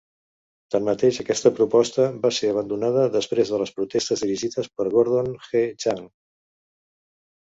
Tanmateix, 0.75 1.17
aquesta 1.23 1.49
proposta 1.57 2.05
va 2.23 2.31
ser 2.37 2.49
abandonada 2.53 3.03
després 3.15 3.51
de 3.55 3.59
les 3.65 3.73
protestes 3.81 4.23
dirigides 4.27 4.71
per 4.79 4.87
Gordon 4.97 5.29
G. 5.51 5.63
Chang. 5.85 6.01